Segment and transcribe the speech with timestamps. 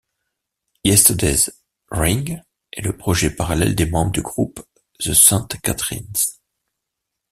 [0.83, 1.51] Yesterday's
[1.91, 2.41] Ring
[2.73, 4.59] est le projet parallèle des membres du groupe
[4.99, 6.11] The Sainte Catherines.